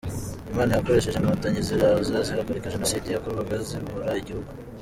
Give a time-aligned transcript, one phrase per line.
[0.51, 4.51] Imana yakoresheje inkotanyi ziraza zihagarika Jenoside yakorwaga zibohora igihugu.